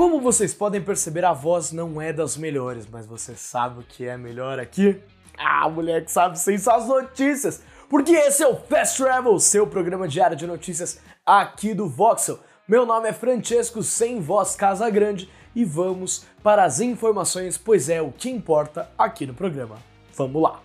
[0.00, 4.06] Como vocês podem perceber, a voz não é das melhores, mas você sabe o que
[4.06, 4.98] é melhor aqui?
[5.36, 7.62] Ah, moleque sabe sem as notícias!
[7.86, 12.38] Porque esse é o Fast Travel, seu programa diário de notícias aqui do Voxel.
[12.66, 18.00] Meu nome é Francesco Sem Voz Casa Grande e vamos para as informações, pois é
[18.00, 19.76] o que importa aqui no programa.
[20.16, 20.62] Vamos lá!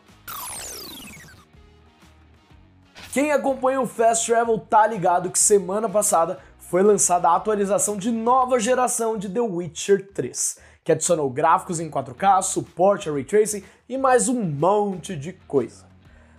[3.12, 6.40] Quem acompanha o Fast Travel tá ligado que semana passada
[6.70, 11.90] foi lançada a atualização de nova geração de The Witcher 3, que adicionou gráficos em
[11.90, 15.86] 4K, suporte a ray tracing e mais um monte de coisa.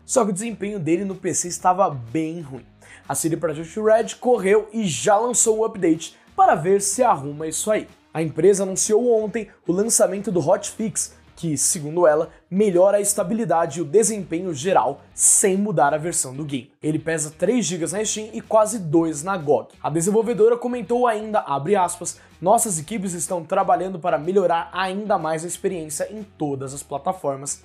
[0.05, 2.67] Só que o desempenho dele no PC estava bem ruim.
[3.09, 7.71] A CD Projekt Red correu e já lançou o update para ver se arruma isso
[7.71, 7.89] aí.
[8.13, 13.83] A empresa anunciou ontem o lançamento do hotfix que, segundo ela, melhora a estabilidade e
[13.83, 16.73] o desempenho geral sem mudar a versão do game.
[16.83, 19.69] Ele pesa 3 GB na Steam e quase 2 na GOG.
[19.83, 21.45] A desenvolvedora comentou ainda,
[21.77, 27.63] aspas, nossas equipes estão trabalhando para melhorar ainda mais a experiência em todas as plataformas.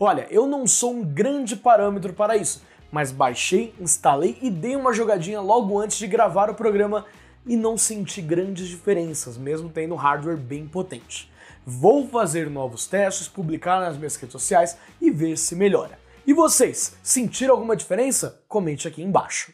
[0.00, 4.92] Olha, eu não sou um grande parâmetro para isso, mas baixei, instalei e dei uma
[4.92, 7.04] jogadinha logo antes de gravar o programa
[7.46, 11.30] e não senti grandes diferenças, mesmo tendo hardware bem potente.
[11.66, 15.98] Vou fazer novos testes, publicar nas minhas redes sociais e ver se melhora.
[16.26, 18.42] E vocês, sentiram alguma diferença?
[18.48, 19.52] Comente aqui embaixo.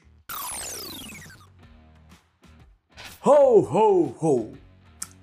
[3.25, 4.53] Ho, ho, ho!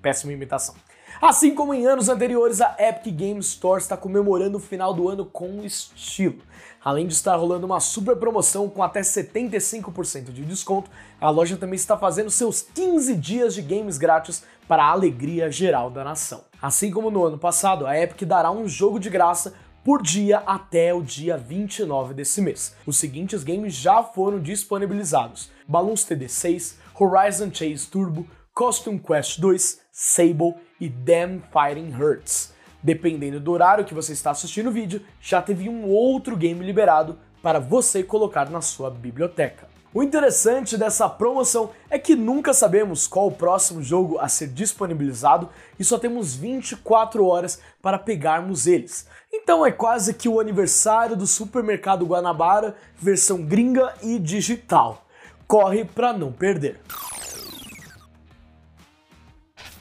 [0.02, 0.76] Péssima imitação.
[1.22, 5.26] Assim como em anos anteriores, a Epic Games Store está comemorando o final do ano
[5.26, 6.44] com estilo.
[6.84, 11.76] Além de estar rolando uma super promoção com até 75% de desconto, a loja também
[11.76, 16.44] está fazendo seus 15 dias de games grátis para a alegria geral da nação.
[16.62, 20.94] Assim como no ano passado, a Epic dará um jogo de graça por dia até
[20.94, 22.76] o dia 29 desse mês.
[22.86, 30.56] Os seguintes games já foram disponibilizados: Balloons TD6, Horizon Chase Turbo, Costume Quest 2, Sable
[30.82, 32.56] e Damn Fighting Hurts.
[32.82, 37.20] Dependendo do horário que você está assistindo o vídeo, já teve um outro game liberado
[37.40, 39.68] para você colocar na sua biblioteca.
[39.94, 45.50] O interessante dessa promoção é que nunca sabemos qual o próximo jogo a ser disponibilizado
[45.78, 49.08] e só temos 24 horas para pegarmos eles.
[49.32, 55.06] Então é quase que o aniversário do Supermercado Guanabara, versão gringa e digital.
[55.48, 56.80] Corre para não perder.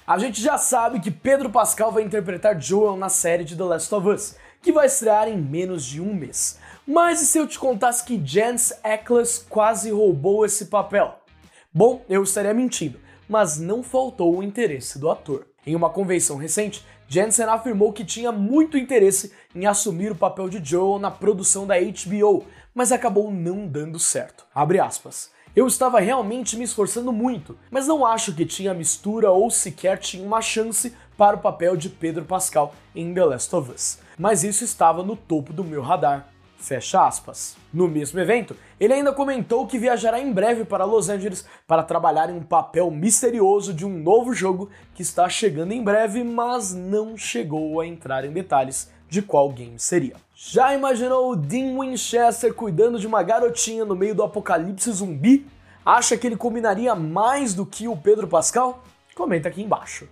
[0.07, 3.93] A gente já sabe que Pedro Pascal vai interpretar Joel na série de The Last
[3.93, 6.61] of Us, que vai estrear em menos de um mês.
[6.87, 11.19] Mas e se eu te contasse que Jens Ackles quase roubou esse papel?
[11.75, 15.45] Bom, eu estaria mentindo, mas não faltou o interesse do ator.
[15.67, 20.65] Em uma convenção recente, Jensen afirmou que tinha muito interesse em assumir o papel de
[20.65, 24.47] Joel na produção da HBO, mas acabou não dando certo.
[24.55, 25.35] Abre aspas.
[25.57, 30.23] Eu estava realmente me esforçando muito, mas não acho que tinha mistura ou sequer tinha
[30.23, 33.99] uma chance para o papel de Pedro Pascal em The Last of Us.
[34.19, 36.29] Mas isso estava no topo do meu radar.
[36.59, 37.57] Fecha aspas.
[37.73, 42.29] No mesmo evento, ele ainda comentou que viajará em breve para Los Angeles para trabalhar
[42.29, 47.17] em um papel misterioso de um novo jogo que está chegando em breve, mas não
[47.17, 50.26] chegou a entrar em detalhes de qual game seria.
[50.39, 55.47] Já imaginou o Dean Winchester cuidando de uma garotinha no meio do apocalipse zumbi?
[55.83, 58.85] Acha que ele combinaria mais do que o Pedro Pascal?
[59.15, 60.07] Comenta aqui embaixo.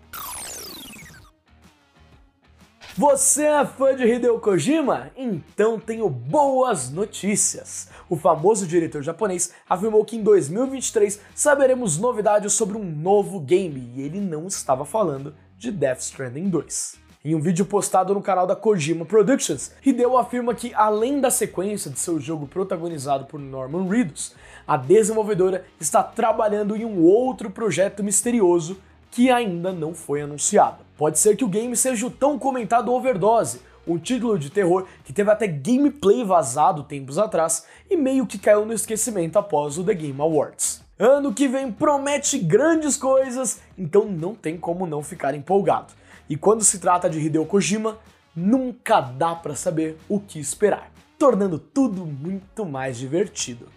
[2.96, 5.10] Você é fã de Hideo Kojima?
[5.14, 7.90] Então tenho boas notícias.
[8.08, 14.00] O famoso diretor japonês afirmou que em 2023 saberemos novidades sobre um novo game e
[14.00, 17.03] ele não estava falando de Death Stranding 2.
[17.26, 21.90] Em um vídeo postado no canal da Kojima Productions, Hideo afirma que, além da sequência
[21.90, 24.34] de seu jogo protagonizado por Norman Reedus,
[24.68, 28.76] a desenvolvedora está trabalhando em um outro projeto misterioso
[29.10, 30.84] que ainda não foi anunciado.
[30.98, 35.10] Pode ser que o game seja o tão comentado Overdose, um título de terror que
[35.10, 39.94] teve até gameplay vazado tempos atrás e meio que caiu no esquecimento após o The
[39.94, 40.84] Game Awards.
[40.98, 46.03] Ano que vem promete grandes coisas, então não tem como não ficar empolgado.
[46.28, 47.98] E quando se trata de Hideo Kojima,
[48.34, 53.68] nunca dá para saber o que esperar, tornando tudo muito mais divertido.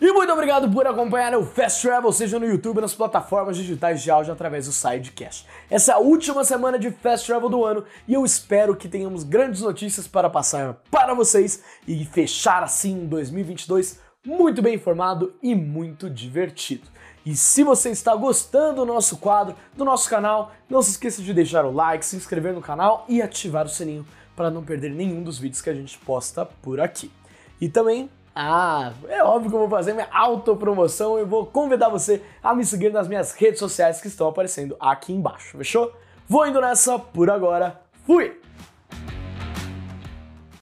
[0.00, 4.08] E muito obrigado por acompanhar o Fast Travel, seja no YouTube, nas plataformas digitais de
[4.08, 5.44] áudio através do Sidecast.
[5.68, 9.24] Essa é a última semana de Fast Travel do ano e eu espero que tenhamos
[9.24, 16.08] grandes notícias para passar para vocês e fechar assim 2022 muito bem informado e muito
[16.08, 16.86] divertido.
[17.28, 21.34] E se você está gostando do nosso quadro, do nosso canal, não se esqueça de
[21.34, 25.22] deixar o like, se inscrever no canal e ativar o sininho para não perder nenhum
[25.22, 27.12] dos vídeos que a gente posta por aqui.
[27.60, 32.22] E também Ah, é óbvio que eu vou fazer minha autopromoção e vou convidar você
[32.42, 35.92] a me seguir nas minhas redes sociais que estão aparecendo aqui embaixo, fechou?
[36.26, 37.78] Vou indo nessa por agora.
[38.06, 38.40] Fui!